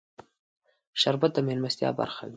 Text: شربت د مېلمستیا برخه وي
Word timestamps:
شربت 1.01 1.31
د 1.33 1.37
مېلمستیا 1.47 1.89
برخه 1.99 2.21
وي 2.27 2.29